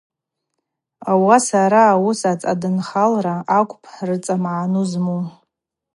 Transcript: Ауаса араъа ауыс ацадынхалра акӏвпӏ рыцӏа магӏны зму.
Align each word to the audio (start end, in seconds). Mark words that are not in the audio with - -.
Ауаса 1.11 1.57
араъа 1.65 1.91
ауыс 1.95 2.21
ацадынхалра 2.31 3.35
акӏвпӏ 3.57 3.89
рыцӏа 4.07 4.35
магӏны 4.43 4.83
зму. 4.89 5.19